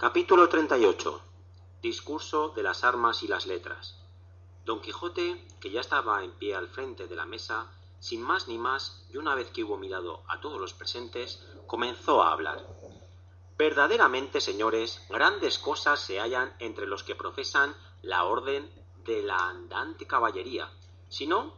Capítulo 0.00 0.48
38. 0.48 1.20
Discurso 1.82 2.54
de 2.56 2.62
las 2.62 2.84
armas 2.84 3.22
y 3.22 3.28
las 3.28 3.44
letras. 3.44 3.98
Don 4.64 4.80
Quijote, 4.80 5.46
que 5.60 5.70
ya 5.70 5.82
estaba 5.82 6.24
en 6.24 6.32
pie 6.32 6.54
al 6.54 6.68
frente 6.68 7.06
de 7.06 7.14
la 7.14 7.26
mesa, 7.26 7.70
sin 7.98 8.22
más 8.22 8.48
ni 8.48 8.56
más, 8.56 9.04
y 9.12 9.18
una 9.18 9.34
vez 9.34 9.50
que 9.50 9.62
hubo 9.62 9.76
mirado 9.76 10.22
a 10.26 10.40
todos 10.40 10.58
los 10.58 10.72
presentes, 10.72 11.46
comenzó 11.66 12.22
a 12.22 12.32
hablar. 12.32 12.66
Verdaderamente, 13.58 14.40
señores, 14.40 15.04
grandes 15.10 15.58
cosas 15.58 16.00
se 16.00 16.18
hallan 16.18 16.56
entre 16.60 16.86
los 16.86 17.02
que 17.04 17.14
profesan 17.14 17.76
la 18.00 18.24
orden 18.24 18.72
de 19.04 19.22
la 19.22 19.50
andante 19.50 20.06
caballería. 20.06 20.70
Si 21.10 21.26
no, 21.26 21.52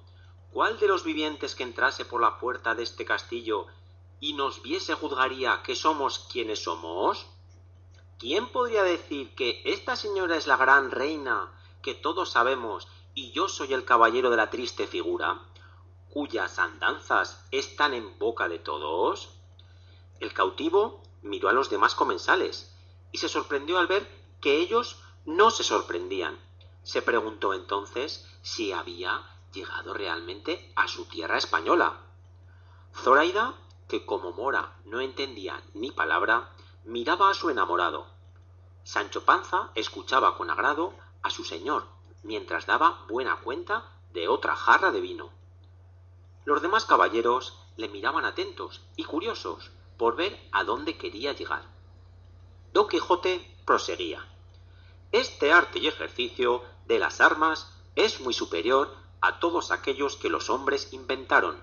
¿cuál 0.51 0.81
de 0.81 0.89
los 0.89 1.05
vivientes 1.05 1.55
que 1.55 1.63
entrase 1.63 2.05
por 2.05 2.21
la 2.21 2.41
puerta 2.41 2.75
de 2.75 2.83
este 2.83 3.05
castillo 3.05 3.69
y 4.19 4.33
nos 4.33 4.63
viese 4.63 4.95
juzgaría 4.95 5.63
que 5.63 5.77
somos 5.77 6.19
quienes 6.19 6.65
somos? 6.65 7.29
¿Quién 8.23 8.47
podría 8.47 8.85
decir 8.85 9.35
que 9.35 9.63
esta 9.65 9.97
señora 9.97 10.37
es 10.37 10.47
la 10.47 10.57
gran 10.57 10.93
reina 10.93 11.51
que 11.83 11.93
todos 11.93 12.31
sabemos 12.31 12.87
y 13.15 13.33
yo 13.33 13.49
soy 13.49 13.75
el 13.75 13.85
caballero 13.85 14.31
de 14.31 14.37
la 14.37 14.49
triste 14.49 14.87
figura, 14.87 15.41
cuyas 16.09 16.61
andanzas 16.61 17.45
están 17.51 17.95
en 17.95 18.17
boca 18.21 18.47
de 18.47 18.61
todos? 18.61 19.31
El 20.21 20.33
cautivo 20.33 21.03
miró 21.23 21.49
a 21.49 21.53
los 21.53 21.69
demás 21.69 21.97
comensales 21.97 22.73
y 23.11 23.19
se 23.19 23.29
sorprendió 23.29 23.81
al 23.81 23.89
ver 23.89 24.09
que 24.41 24.59
ellos 24.59 25.03
no 25.25 25.51
se 25.51 25.65
sorprendían. 25.65 26.39
Se 26.85 27.03
preguntó 27.03 27.55
entonces 27.55 28.25
si 28.41 28.71
había 28.71 29.21
llegado 29.53 29.95
realmente 29.95 30.73
a 30.77 30.87
su 30.87 31.07
tierra 31.07 31.39
española. 31.39 31.99
Zoraida, 32.95 33.57
que 33.89 34.07
como 34.07 34.31
mora 34.31 34.77
no 34.85 35.01
entendía 35.01 35.61
ni 35.75 35.91
palabra, 35.91 36.51
miraba 36.85 37.31
a 37.31 37.35
su 37.35 37.51
enamorado. 37.51 38.12
Sancho 38.85 39.25
Panza 39.25 39.71
escuchaba 39.75 40.37
con 40.37 40.51
agrado 40.51 40.95
a 41.23 41.31
su 41.31 41.45
señor, 41.45 41.87
mientras 42.23 42.67
daba 42.67 43.05
buena 43.09 43.37
cuenta 43.37 43.91
de 44.13 44.29
otra 44.29 44.57
jarra 44.57 44.91
de 44.91 45.01
vino. 45.01 45.31
Los 46.45 46.63
demás 46.63 46.85
caballeros 46.85 47.59
le 47.77 47.89
miraban 47.89 48.25
atentos 48.25 48.81
y 48.97 49.05
curiosos 49.05 49.71
por 49.97 50.17
ver 50.17 50.39
a 50.53 50.65
dónde 50.65 50.99
quería 50.99 51.33
llegar. 51.33 51.63
Don 52.73 52.89
Quijote 52.89 53.57
proseguía. 53.65 54.27
Este 55.13 55.53
arte 55.53 55.79
y 55.79 55.87
ejercicio 55.87 56.63
de 56.87 56.99
las 56.99 57.21
armas 57.21 57.71
es 57.95 58.21
muy 58.21 58.35
superior 58.35 58.95
a 59.21 59.39
todos 59.39 59.71
aquellos 59.71 60.17
que 60.17 60.29
los 60.31 60.51
hombres 60.51 60.93
inventaron. 60.93 61.63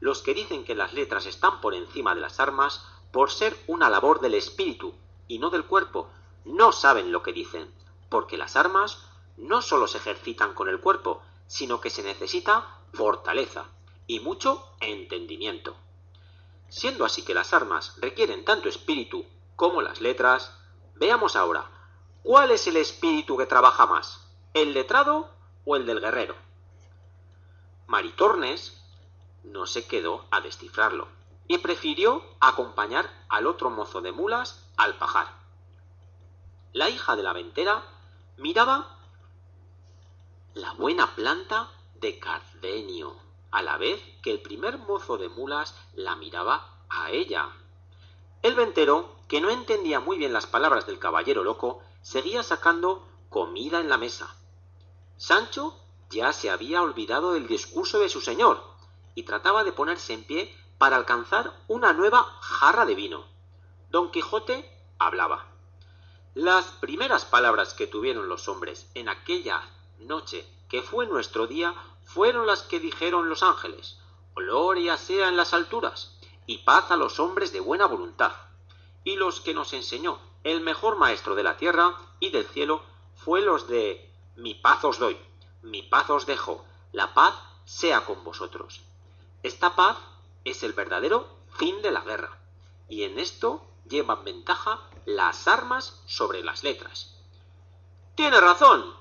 Los 0.00 0.22
que 0.22 0.34
dicen 0.34 0.64
que 0.64 0.74
las 0.74 0.92
letras 0.92 1.26
están 1.26 1.60
por 1.60 1.74
encima 1.74 2.14
de 2.14 2.20
las 2.20 2.40
armas 2.40 2.84
por 3.12 3.30
ser 3.30 3.56
una 3.66 3.88
labor 3.88 4.20
del 4.20 4.34
espíritu 4.34 4.94
y 5.28 5.38
no 5.38 5.50
del 5.50 5.64
cuerpo, 5.64 6.10
no 6.44 6.72
saben 6.72 7.12
lo 7.12 7.22
que 7.22 7.32
dicen, 7.32 7.72
porque 8.08 8.36
las 8.36 8.56
armas 8.56 9.04
no 9.36 9.62
sólo 9.62 9.88
se 9.88 9.98
ejercitan 9.98 10.54
con 10.54 10.68
el 10.68 10.80
cuerpo, 10.80 11.22
sino 11.46 11.80
que 11.80 11.90
se 11.90 12.02
necesita 12.02 12.78
fortaleza 12.92 13.64
y 14.06 14.20
mucho 14.20 14.74
entendimiento. 14.80 15.76
Siendo 16.68 17.04
así 17.04 17.22
que 17.22 17.34
las 17.34 17.52
armas 17.52 17.96
requieren 18.00 18.44
tanto 18.44 18.68
espíritu 18.68 19.24
como 19.56 19.82
las 19.82 20.00
letras, 20.00 20.56
veamos 20.94 21.36
ahora, 21.36 21.66
¿cuál 22.22 22.50
es 22.50 22.66
el 22.66 22.76
espíritu 22.76 23.36
que 23.36 23.46
trabaja 23.46 23.86
más? 23.86 24.26
¿El 24.54 24.74
letrado 24.74 25.30
o 25.64 25.76
el 25.76 25.86
del 25.86 26.00
guerrero? 26.00 26.36
Maritornes 27.86 28.80
no 29.42 29.66
se 29.66 29.86
quedó 29.86 30.26
a 30.30 30.40
descifrarlo 30.40 31.08
y 31.48 31.58
prefirió 31.58 32.22
acompañar 32.38 33.10
al 33.28 33.48
otro 33.48 33.70
mozo 33.70 34.00
de 34.00 34.12
mulas 34.12 34.64
al 34.76 34.96
pajar. 34.96 35.39
La 36.72 36.88
hija 36.88 37.16
de 37.16 37.24
la 37.24 37.32
ventera 37.32 37.82
miraba 38.36 38.96
la 40.54 40.72
buena 40.74 41.14
planta 41.16 41.68
de 41.94 42.20
Cardenio, 42.20 43.16
a 43.50 43.60
la 43.62 43.76
vez 43.76 44.00
que 44.22 44.30
el 44.30 44.40
primer 44.40 44.78
mozo 44.78 45.18
de 45.18 45.28
mulas 45.28 45.74
la 45.94 46.14
miraba 46.14 46.84
a 46.88 47.10
ella. 47.10 47.48
El 48.42 48.54
ventero, 48.54 49.16
que 49.26 49.40
no 49.40 49.50
entendía 49.50 49.98
muy 49.98 50.16
bien 50.16 50.32
las 50.32 50.46
palabras 50.46 50.86
del 50.86 51.00
caballero 51.00 51.42
loco, 51.42 51.82
seguía 52.02 52.44
sacando 52.44 53.04
comida 53.30 53.80
en 53.80 53.88
la 53.88 53.98
mesa. 53.98 54.36
Sancho 55.16 55.76
ya 56.08 56.32
se 56.32 56.50
había 56.50 56.82
olvidado 56.82 57.32
del 57.32 57.48
discurso 57.48 57.98
de 57.98 58.08
su 58.08 58.20
señor 58.20 58.62
y 59.16 59.24
trataba 59.24 59.64
de 59.64 59.72
ponerse 59.72 60.14
en 60.14 60.24
pie 60.24 60.56
para 60.78 60.96
alcanzar 60.96 61.52
una 61.66 61.92
nueva 61.92 62.24
jarra 62.40 62.86
de 62.86 62.94
vino. 62.94 63.24
Don 63.90 64.12
Quijote 64.12 64.70
hablaba. 64.98 65.49
Las 66.34 66.66
primeras 66.66 67.24
palabras 67.24 67.74
que 67.74 67.88
tuvieron 67.88 68.28
los 68.28 68.46
hombres 68.46 68.88
en 68.94 69.08
aquella 69.08 69.68
noche 69.98 70.46
que 70.68 70.80
fue 70.80 71.08
nuestro 71.08 71.48
día 71.48 71.74
fueron 72.04 72.46
las 72.46 72.62
que 72.62 72.78
dijeron 72.78 73.28
los 73.28 73.42
ángeles. 73.42 73.98
Gloria 74.36 74.96
sea 74.96 75.26
en 75.26 75.36
las 75.36 75.54
alturas 75.54 76.16
y 76.46 76.58
paz 76.58 76.92
a 76.92 76.96
los 76.96 77.18
hombres 77.18 77.52
de 77.52 77.58
buena 77.58 77.86
voluntad. 77.86 78.32
Y 79.02 79.16
los 79.16 79.40
que 79.40 79.54
nos 79.54 79.72
enseñó 79.72 80.20
el 80.44 80.60
mejor 80.60 80.98
maestro 80.98 81.34
de 81.34 81.42
la 81.42 81.56
tierra 81.56 81.96
y 82.20 82.30
del 82.30 82.46
cielo 82.46 82.82
fue 83.16 83.40
los 83.40 83.66
de 83.66 84.08
mi 84.36 84.54
paz 84.54 84.84
os 84.84 85.00
doy, 85.00 85.18
mi 85.62 85.82
paz 85.82 86.10
os 86.10 86.26
dejo, 86.26 86.64
la 86.92 87.12
paz 87.12 87.34
sea 87.64 88.04
con 88.04 88.22
vosotros. 88.22 88.82
Esta 89.42 89.74
paz 89.74 89.98
es 90.44 90.62
el 90.62 90.74
verdadero 90.74 91.28
fin 91.56 91.82
de 91.82 91.90
la 91.90 92.02
guerra, 92.02 92.38
y 92.88 93.02
en 93.02 93.18
esto 93.18 93.66
llevan 93.88 94.24
ventaja 94.24 94.89
las 95.06 95.48
armas 95.48 96.02
sobre 96.06 96.42
las 96.42 96.62
letras. 96.62 97.16
Tiene 98.14 98.40
razón, 98.40 98.94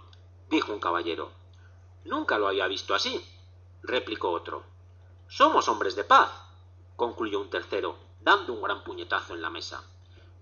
dijo 0.49 0.71
un 0.71 0.79
caballero. 0.79 1.31
Nunca 2.05 2.37
lo 2.37 2.47
había 2.47 2.67
visto 2.67 2.95
así, 2.95 3.23
replicó 3.83 4.31
otro. 4.31 4.63
Somos 5.27 5.67
hombres 5.67 5.95
de 5.95 6.03
paz, 6.03 6.31
concluyó 6.95 7.39
un 7.39 7.49
tercero, 7.49 7.97
dando 8.21 8.53
un 8.53 8.61
gran 8.61 8.83
puñetazo 8.83 9.33
en 9.33 9.41
la 9.41 9.49
mesa. 9.49 9.83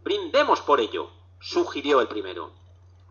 Brindemos 0.03 0.62
por 0.62 0.79
ello, 0.79 1.09
sugirió 1.40 2.01
el 2.01 2.07
primero. 2.07 2.51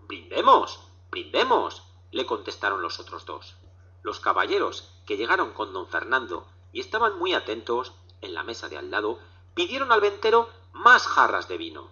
Brindemos, 0.06 0.80
brindemos, 1.10 1.82
le 2.12 2.26
contestaron 2.26 2.80
los 2.80 2.98
otros 3.00 3.26
dos. 3.26 3.56
Los 4.02 4.20
caballeros 4.20 4.92
que 5.04 5.16
llegaron 5.16 5.52
con 5.52 5.72
don 5.72 5.88
Fernando 5.88 6.46
y 6.72 6.80
estaban 6.80 7.18
muy 7.18 7.34
atentos 7.34 7.92
en 8.20 8.34
la 8.34 8.42
mesa 8.42 8.68
de 8.68 8.78
al 8.78 8.90
lado, 8.90 9.18
pidieron 9.54 9.92
al 9.92 10.00
ventero 10.00 10.48
más 10.72 11.06
jarras 11.06 11.48
de 11.48 11.56
vino. 11.56 11.90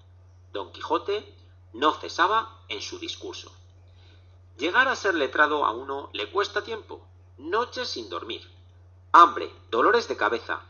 Don 0.54 0.70
Quijote 0.70 1.36
no 1.72 1.94
cesaba 1.94 2.60
en 2.68 2.80
su 2.80 3.00
discurso. 3.00 3.52
Llegar 4.56 4.86
a 4.86 4.94
ser 4.94 5.16
letrado 5.16 5.64
a 5.64 5.72
uno 5.72 6.10
le 6.12 6.30
cuesta 6.30 6.62
tiempo, 6.62 7.04
noches 7.38 7.88
sin 7.88 8.08
dormir, 8.08 8.48
hambre, 9.10 9.52
dolores 9.72 10.06
de 10.06 10.16
cabeza 10.16 10.60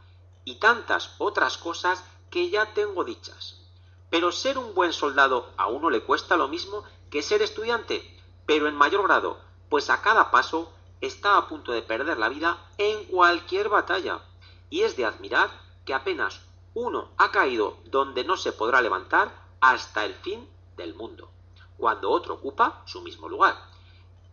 y 0.43 0.55
tantas 0.55 1.15
otras 1.19 1.59
cosas 1.59 2.03
que 2.31 2.49
ya 2.49 2.73
tengo 2.73 3.05
dichas. 3.05 3.61
Pero 4.09 4.33
ser 4.33 4.56
un 4.56 4.75
buen 4.75 4.94
soldado 4.94 5.53
a 5.59 5.67
uno 5.67 5.91
le 5.91 6.03
cuesta 6.03 6.39
lo 6.39 6.49
mismo 6.49 6.83
que 7.11 7.23
ser 7.23 7.43
estudiante, 7.43 8.19
pero 8.47 8.69
en 8.69 8.77
mayor 8.77 9.03
grado, 9.03 9.39
pues 9.69 9.91
a 9.91 10.00
cada 10.00 10.31
paso 10.31 10.73
está 11.03 11.37
a 11.37 11.47
punto 11.47 11.73
de 11.73 11.83
perder 11.83 12.17
la 12.17 12.31
vida 12.31 12.56
en 12.78 13.05
cualquier 13.05 13.69
batalla, 13.69 14.23
y 14.71 14.81
es 14.81 14.97
de 14.97 15.05
admirar 15.05 15.50
que 15.84 15.93
apenas 15.93 16.41
uno 16.73 17.11
ha 17.19 17.31
caído 17.31 17.77
donde 17.84 18.25
no 18.25 18.39
se 18.39 18.53
podrá 18.53 18.81
levantar 18.81 19.44
hasta 19.72 20.04
el 20.04 20.14
fin 20.14 20.47
del 20.76 20.94
mundo, 20.94 21.30
cuando 21.78 22.10
otro 22.10 22.34
ocupa 22.34 22.82
su 22.86 23.00
mismo 23.00 23.28
lugar 23.30 23.56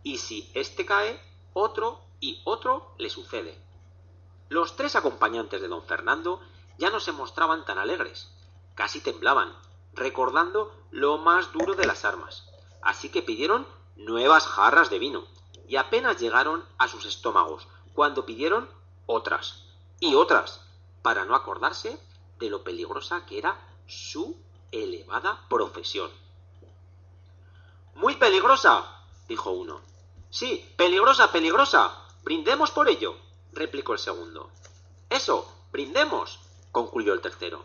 y 0.02 0.18
si 0.18 0.50
éste 0.52 0.84
cae, 0.84 1.18
otro 1.54 2.00
y 2.20 2.42
otro 2.44 2.94
le 2.98 3.08
sucede. 3.08 3.58
Los 4.50 4.76
tres 4.76 4.94
acompañantes 4.94 5.62
de 5.62 5.68
don 5.68 5.84
Fernando 5.84 6.42
ya 6.76 6.90
no 6.90 7.00
se 7.00 7.12
mostraban 7.12 7.64
tan 7.64 7.78
alegres, 7.78 8.30
casi 8.74 9.00
temblaban, 9.00 9.56
recordando 9.94 10.74
lo 10.90 11.16
más 11.16 11.50
duro 11.52 11.74
de 11.74 11.86
las 11.86 12.04
armas, 12.04 12.46
así 12.82 13.08
que 13.08 13.22
pidieron 13.22 13.66
nuevas 13.96 14.46
jarras 14.46 14.90
de 14.90 14.98
vino, 14.98 15.24
y 15.66 15.76
apenas 15.76 16.20
llegaron 16.20 16.62
a 16.76 16.88
sus 16.88 17.06
estómagos, 17.06 17.68
cuando 17.94 18.26
pidieron 18.26 18.68
otras 19.06 19.64
y 19.98 20.14
otras, 20.14 20.60
para 21.00 21.24
no 21.24 21.34
acordarse 21.34 21.98
de 22.38 22.50
lo 22.50 22.64
peligrosa 22.64 23.24
que 23.24 23.38
era 23.38 23.56
su 23.86 24.36
elevada 24.72 25.46
profesión. 25.48 26.10
Muy 27.94 28.16
peligrosa, 28.16 29.04
dijo 29.28 29.50
uno. 29.50 29.80
Sí, 30.30 30.66
peligrosa, 30.76 31.30
peligrosa. 31.30 31.92
Brindemos 32.24 32.70
por 32.70 32.88
ello, 32.88 33.16
replicó 33.52 33.92
el 33.92 33.98
segundo. 33.98 34.50
Eso, 35.10 35.46
brindemos, 35.70 36.40
concluyó 36.70 37.12
el 37.12 37.20
tercero. 37.20 37.64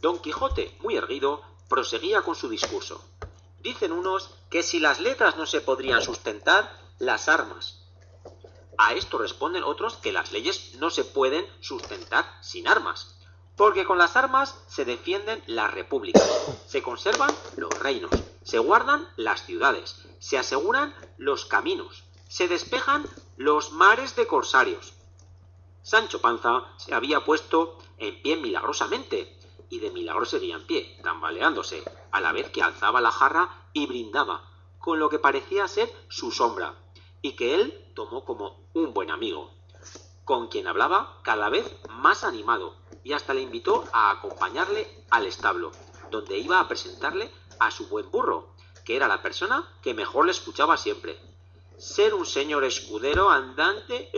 Don 0.00 0.18
Quijote, 0.18 0.76
muy 0.80 0.96
erguido, 0.96 1.42
proseguía 1.68 2.22
con 2.22 2.34
su 2.34 2.48
discurso. 2.48 3.02
Dicen 3.60 3.92
unos 3.92 4.30
que 4.50 4.62
si 4.62 4.78
las 4.78 5.00
letras 5.00 5.36
no 5.36 5.46
se 5.46 5.62
podrían 5.62 6.02
sustentar, 6.02 6.78
las 6.98 7.28
armas. 7.28 7.80
A 8.76 8.92
esto 8.92 9.18
responden 9.18 9.64
otros 9.64 9.96
que 9.96 10.12
las 10.12 10.32
leyes 10.32 10.74
no 10.74 10.90
se 10.90 11.04
pueden 11.04 11.46
sustentar 11.60 12.38
sin 12.42 12.68
armas, 12.68 13.13
porque 13.56 13.84
con 13.84 13.98
las 13.98 14.16
armas 14.16 14.64
se 14.68 14.84
defienden 14.84 15.42
las 15.46 15.72
repúblicas, 15.72 16.28
se 16.66 16.82
conservan 16.82 17.30
los 17.56 17.78
reinos 17.78 18.10
se 18.44 18.58
guardan 18.58 19.08
las 19.16 19.44
ciudades, 19.46 20.06
se 20.18 20.38
aseguran 20.38 20.94
los 21.16 21.46
caminos, 21.46 22.04
se 22.28 22.46
despejan 22.46 23.08
los 23.36 23.72
mares 23.72 24.14
de 24.16 24.26
corsarios. 24.26 24.92
Sancho 25.82 26.20
Panza 26.20 26.64
se 26.76 26.94
había 26.94 27.24
puesto 27.24 27.78
en 27.98 28.20
pie 28.22 28.36
milagrosamente, 28.36 29.38
y 29.70 29.80
de 29.80 29.90
milagro 29.90 30.26
seguía 30.26 30.56
en 30.56 30.66
pie, 30.66 31.00
tambaleándose, 31.02 31.82
a 32.12 32.20
la 32.20 32.32
vez 32.32 32.50
que 32.50 32.62
alzaba 32.62 33.00
la 33.00 33.10
jarra 33.10 33.68
y 33.72 33.86
brindaba, 33.86 34.48
con 34.78 34.98
lo 34.98 35.08
que 35.08 35.18
parecía 35.18 35.66
ser 35.66 35.90
su 36.08 36.30
sombra, 36.30 36.74
y 37.22 37.32
que 37.32 37.54
él 37.54 37.92
tomó 37.94 38.24
como 38.26 38.68
un 38.74 38.92
buen 38.92 39.10
amigo, 39.10 39.50
con 40.24 40.48
quien 40.48 40.66
hablaba 40.66 41.20
cada 41.22 41.48
vez 41.48 41.66
más 41.88 42.24
animado, 42.24 42.76
y 43.04 43.12
hasta 43.12 43.34
le 43.34 43.42
invitó 43.42 43.84
a 43.92 44.10
acompañarle 44.10 45.04
al 45.10 45.26
establo, 45.26 45.70
donde 46.10 46.38
iba 46.38 46.58
a 46.58 46.66
presentarle 46.66 47.30
a 47.60 47.70
su 47.70 47.86
buen 47.88 48.10
burro, 48.10 48.48
que 48.84 48.96
era 48.96 49.06
la 49.06 49.22
persona 49.22 49.70
que 49.82 49.94
mejor 49.94 50.26
le 50.26 50.32
escuchaba 50.32 50.76
siempre. 50.76 51.18
Ser 51.76 52.14
un 52.14 52.26
señor 52.26 52.64
escudero 52.64 53.30
andante 53.30 54.10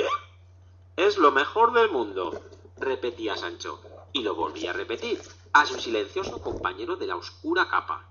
es 0.97 1.19
lo 1.19 1.33
mejor 1.33 1.73
del 1.73 1.91
mundo, 1.91 2.41
repetía 2.79 3.37
Sancho, 3.37 3.81
y 4.13 4.23
lo 4.23 4.35
volvía 4.35 4.71
a 4.71 4.75
repetir 4.75 5.21
a 5.53 5.67
su 5.67 5.79
silencioso 5.79 6.41
compañero 6.41 6.97
de 6.97 7.07
la 7.07 7.17
oscura 7.17 7.69
capa. 7.69 8.05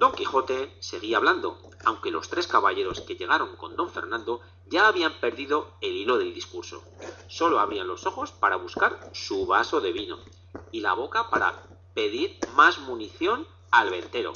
Don 0.00 0.12
Quijote 0.12 0.74
seguía 0.80 1.18
hablando, 1.18 1.58
aunque 1.84 2.10
los 2.10 2.30
tres 2.30 2.46
caballeros 2.46 3.02
que 3.02 3.16
llegaron 3.16 3.54
con 3.56 3.76
don 3.76 3.90
Fernando 3.90 4.40
ya 4.66 4.88
habían 4.88 5.20
perdido 5.20 5.74
el 5.82 5.92
hilo 5.94 6.16
del 6.16 6.32
discurso. 6.32 6.82
Solo 7.28 7.60
abrían 7.60 7.86
los 7.86 8.06
ojos 8.06 8.32
para 8.32 8.56
buscar 8.56 9.10
su 9.12 9.44
vaso 9.44 9.82
de 9.82 9.92
vino 9.92 10.18
y 10.72 10.80
la 10.80 10.94
boca 10.94 11.28
para 11.28 11.62
pedir 11.92 12.40
más 12.54 12.78
munición 12.78 13.46
al 13.70 13.90
ventero 13.90 14.32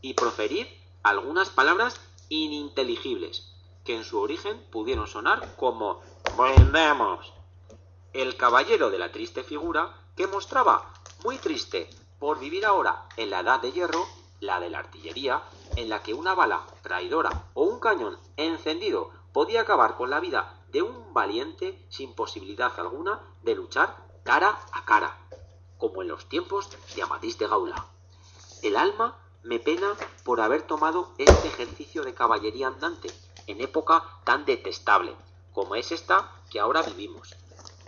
y 0.00 0.14
proferir 0.14 0.66
algunas 1.02 1.50
palabras 1.50 2.00
ininteligibles 2.30 3.52
que 3.84 3.94
en 3.94 4.04
su 4.04 4.18
origen 4.18 4.64
pudieron 4.70 5.06
sonar 5.06 5.56
como 5.58 6.00
brindemos. 6.38 7.34
El 8.14 8.38
caballero 8.38 8.88
de 8.88 8.98
la 8.98 9.12
triste 9.12 9.42
figura, 9.44 9.94
que 10.16 10.26
mostraba 10.26 10.94
muy 11.22 11.36
triste 11.36 11.90
por 12.18 12.40
vivir 12.40 12.64
ahora 12.64 13.06
en 13.18 13.28
la 13.28 13.40
edad 13.40 13.60
de 13.60 13.72
hierro, 13.72 14.06
la 14.42 14.58
de 14.58 14.70
la 14.70 14.80
artillería, 14.80 15.42
en 15.76 15.88
la 15.88 16.02
que 16.02 16.14
una 16.14 16.34
bala 16.34 16.66
traidora 16.82 17.30
o 17.54 17.62
un 17.62 17.78
cañón 17.78 18.18
encendido 18.36 19.10
podía 19.32 19.62
acabar 19.62 19.96
con 19.96 20.10
la 20.10 20.20
vida 20.20 20.60
de 20.68 20.82
un 20.82 21.14
valiente 21.14 21.86
sin 21.90 22.14
posibilidad 22.14 22.72
alguna 22.78 23.20
de 23.42 23.54
luchar 23.54 23.96
cara 24.24 24.58
a 24.72 24.84
cara, 24.84 25.16
como 25.78 26.02
en 26.02 26.08
los 26.08 26.28
tiempos 26.28 26.68
de 26.94 27.02
Amadís 27.02 27.38
de 27.38 27.46
Gaula. 27.46 27.86
El 28.62 28.76
alma 28.76 29.16
me 29.44 29.60
pena 29.60 29.94
por 30.24 30.40
haber 30.40 30.62
tomado 30.62 31.14
este 31.18 31.48
ejercicio 31.48 32.02
de 32.02 32.14
caballería 32.14 32.66
andante 32.66 33.10
en 33.46 33.60
época 33.60 34.04
tan 34.24 34.44
detestable 34.44 35.14
como 35.52 35.76
es 35.76 35.92
esta 35.92 36.32
que 36.50 36.58
ahora 36.58 36.82
vivimos, 36.82 37.36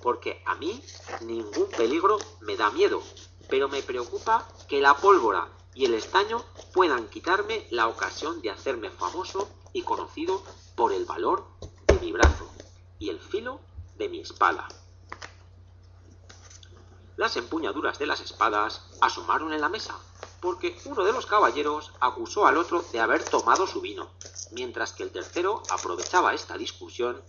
porque 0.02 0.40
a 0.46 0.54
mí 0.54 0.82
ningún 1.22 1.68
peligro 1.70 2.18
me 2.40 2.56
da 2.56 2.70
miedo, 2.70 3.02
pero 3.48 3.68
me 3.68 3.82
preocupa 3.82 4.46
que 4.68 4.80
la 4.80 4.94
pólvora 4.96 5.48
y 5.74 5.84
el 5.84 5.94
estaño 5.94 6.44
puedan 6.72 7.08
quitarme 7.08 7.66
la 7.70 7.88
ocasión 7.88 8.40
de 8.42 8.50
hacerme 8.50 8.90
famoso 8.90 9.48
y 9.72 9.82
conocido 9.82 10.42
por 10.76 10.92
el 10.92 11.04
valor 11.04 11.46
de 11.86 11.98
mi 11.98 12.12
brazo 12.12 12.46
y 12.98 13.10
el 13.10 13.20
filo 13.20 13.60
de 13.96 14.08
mi 14.08 14.20
espada. 14.20 14.68
Las 17.16 17.36
empuñaduras 17.36 17.98
de 17.98 18.06
las 18.06 18.20
espadas 18.20 18.82
asomaron 19.00 19.52
en 19.52 19.60
la 19.60 19.68
mesa, 19.68 19.96
porque 20.40 20.76
uno 20.84 21.04
de 21.04 21.12
los 21.12 21.26
caballeros 21.26 21.92
acusó 22.00 22.46
al 22.46 22.56
otro 22.56 22.82
de 22.92 23.00
haber 23.00 23.24
tomado 23.24 23.66
su 23.66 23.80
vino, 23.80 24.10
mientras 24.52 24.92
que 24.92 25.04
el 25.04 25.10
tercero 25.10 25.62
aprovechaba 25.70 26.34
esta 26.34 26.58
discusión 26.58 27.22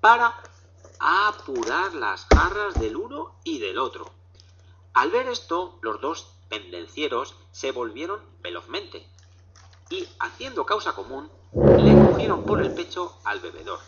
para 0.00 0.34
apurar 0.98 1.94
las 1.94 2.26
jarras 2.26 2.78
del 2.78 2.96
uno 2.96 3.40
y 3.42 3.58
del 3.58 3.78
otro. 3.78 4.10
Al 4.92 5.10
ver 5.10 5.28
esto, 5.28 5.78
los 5.80 6.00
dos 6.00 6.41
pendencieros 6.52 7.34
se 7.50 7.72
volvieron 7.72 8.20
velozmente 8.42 9.08
y, 9.88 10.06
haciendo 10.20 10.66
causa 10.66 10.92
común, 10.92 11.30
le 11.54 11.92
cogieron 11.94 12.44
por 12.44 12.60
el 12.60 12.74
pecho 12.74 13.18
al 13.24 13.40
bebedor. 13.40 13.80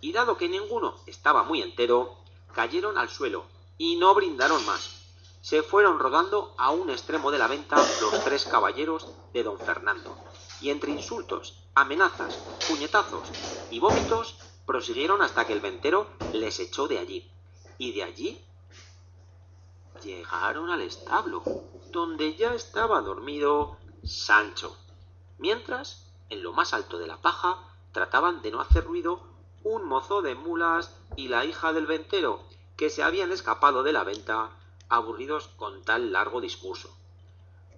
Y 0.00 0.12
dado 0.12 0.38
que 0.38 0.48
ninguno 0.48 0.94
estaba 1.06 1.42
muy 1.42 1.60
entero, 1.60 2.16
cayeron 2.54 2.96
al 2.96 3.10
suelo 3.10 3.44
y 3.76 3.96
no 3.96 4.14
brindaron 4.14 4.64
más. 4.64 4.96
Se 5.42 5.62
fueron 5.62 5.98
rodando 5.98 6.54
a 6.56 6.70
un 6.70 6.88
extremo 6.88 7.30
de 7.30 7.38
la 7.38 7.48
venta 7.48 7.76
los 8.00 8.24
tres 8.24 8.46
caballeros 8.46 9.08
de 9.34 9.42
don 9.42 9.58
Fernando, 9.58 10.16
y 10.62 10.70
entre 10.70 10.92
insultos, 10.92 11.68
amenazas, 11.74 12.38
puñetazos 12.66 13.28
y 13.68 13.78
vómitos 13.78 14.38
prosiguieron 14.64 15.20
hasta 15.20 15.46
que 15.46 15.52
el 15.52 15.60
ventero 15.60 16.08
les 16.32 16.60
echó 16.60 16.88
de 16.88 16.98
allí. 16.98 17.30
Y 17.76 17.92
de 17.92 18.04
allí 18.04 18.45
llegaron 20.00 20.70
al 20.70 20.82
establo, 20.82 21.42
donde 21.90 22.34
ya 22.36 22.54
estaba 22.54 23.00
dormido 23.00 23.76
Sancho, 24.04 24.76
mientras, 25.38 26.12
en 26.28 26.42
lo 26.42 26.52
más 26.52 26.74
alto 26.74 26.98
de 26.98 27.06
la 27.06 27.20
paja, 27.20 27.58
trataban 27.92 28.42
de 28.42 28.50
no 28.50 28.60
hacer 28.60 28.84
ruido 28.84 29.20
un 29.62 29.84
mozo 29.84 30.22
de 30.22 30.34
mulas 30.34 30.96
y 31.16 31.28
la 31.28 31.44
hija 31.44 31.72
del 31.72 31.86
ventero, 31.86 32.42
que 32.76 32.90
se 32.90 33.02
habían 33.02 33.32
escapado 33.32 33.82
de 33.82 33.92
la 33.92 34.04
venta, 34.04 34.50
aburridos 34.88 35.48
con 35.56 35.82
tal 35.82 36.12
largo 36.12 36.40
discurso. 36.40 36.94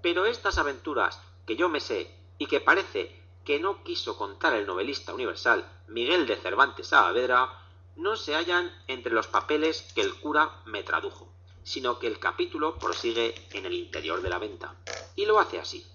Pero 0.03 0.27
estas 0.27 0.59
aventuras 0.59 1.21
que 1.47 1.57
yo 1.57 1.69
me 1.69 1.81
sé 1.81 2.15
y 2.37 2.47
que 2.47 2.61
parece 2.61 3.23
que 3.45 3.59
no 3.59 3.83
quiso 3.85 4.19
contar 4.19 4.53
el 4.55 4.67
novelista 4.67 5.15
universal 5.15 5.65
Miguel 5.87 6.27
de 6.27 6.37
Cervantes 6.37 6.89
Saavedra, 6.89 7.49
no 7.97 8.17
se 8.17 8.35
hallan 8.35 8.71
entre 8.87 9.13
los 9.13 9.27
papeles 9.27 9.93
que 9.95 10.03
el 10.03 10.15
cura 10.21 10.63
me 10.67 10.83
tradujo 10.83 11.29
sino 11.69 11.99
que 11.99 12.07
el 12.07 12.19
capítulo 12.19 12.79
prosigue 12.79 13.35
en 13.51 13.67
el 13.67 13.75
interior 13.75 14.23
de 14.23 14.31
la 14.31 14.39
venta. 14.39 14.75
Y 15.17 15.27
lo 15.27 15.39
hace 15.39 15.61
así. 15.61 15.87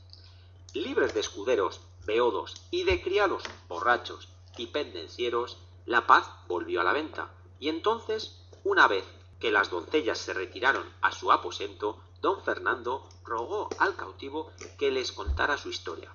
Libres 0.75 1.15
de 1.15 1.19
escuderos, 1.19 1.81
beodos 2.05 2.61
y 2.69 2.83
de 2.83 3.01
criados 3.01 3.41
borrachos 3.67 4.29
y 4.55 4.67
pendencieros, 4.67 5.57
la 5.87 6.05
paz 6.05 6.29
volvió 6.47 6.81
a 6.81 6.83
la 6.83 6.93
venta. 6.93 7.33
Y 7.59 7.69
entonces, 7.69 8.39
una 8.63 8.87
vez 8.87 9.03
que 9.39 9.51
las 9.51 9.71
doncellas 9.71 10.19
se 10.19 10.33
retiraron 10.33 10.87
a 11.01 11.11
su 11.11 11.31
aposento, 11.31 11.99
don 12.21 12.43
Fernando 12.43 13.09
rogó 13.23 13.67
al 13.79 13.95
cautivo 13.95 14.51
que 14.77 14.91
les 14.91 15.11
contara 15.11 15.57
su 15.57 15.69
historia. 15.69 16.13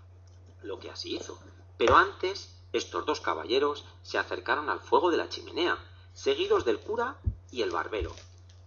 Lo 0.63 0.79
que 0.79 0.91
así 0.91 1.17
hizo. 1.17 1.37
Pero 1.77 1.97
antes, 1.97 2.63
estos 2.73 3.05
dos 3.07 3.21
caballeros 3.21 3.85
se 4.05 4.19
acercaron 4.19 4.71
al 4.71 4.79
fuego 4.79 5.11
de 5.11 5.17
la 5.17 5.29
chimenea, 5.29 5.85
seguidos 6.15 6.65
del 6.65 6.79
cura 6.79 7.19
y 7.51 7.63
el 7.63 7.73
barbero, 7.73 8.15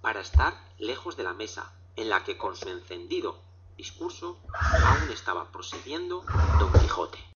para 0.01 0.21
estar 0.21 0.53
lejos 0.77 1.15
de 1.15 1.23
la 1.23 1.33
mesa 1.33 1.71
en 1.95 2.09
la 2.09 2.23
que 2.23 2.37
con 2.37 2.55
su 2.55 2.69
encendido 2.69 3.39
discurso 3.77 4.37
aún 4.53 5.09
estaba 5.11 5.51
prosiguiendo 5.51 6.23
don 6.59 6.71
Quijote. 6.81 7.17